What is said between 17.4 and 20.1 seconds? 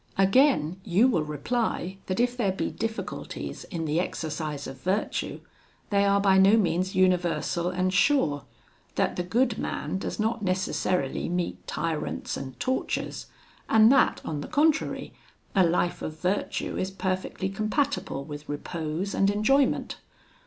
compatible with repose and enjoyment.